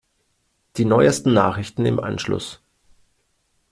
Die 0.77 0.85
neusten 0.85 1.31
Nachrichten 1.31 1.85
im 1.85 1.99
Anschluss. 1.99 2.59